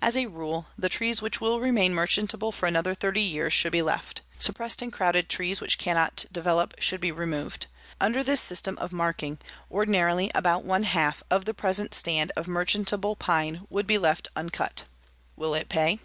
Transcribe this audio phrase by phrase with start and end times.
[0.00, 3.82] As a rule the trees which will remain merchantable for another thirty years should be
[3.82, 4.22] left.
[4.38, 7.66] Suppressed and crowded trees which cannot develop should be removed.
[8.00, 9.36] Under this system of marking,
[9.70, 14.84] ordinarily about one half of the present stand of merchantable pine would be left uncut.
[15.36, 15.98] Will it pay?